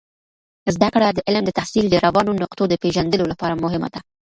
زده 0.75 0.89
کړه 0.93 1.07
د 1.13 1.19
علم 1.27 1.43
د 1.45 1.51
تحصیل 1.59 1.85
د 1.89 1.95
روانو 2.05 2.31
نقطو 2.43 2.63
د 2.69 2.73
پیژندلو 2.83 3.25
لپاره 3.31 3.59
مهمه 3.63 3.89
ده. 3.93 3.99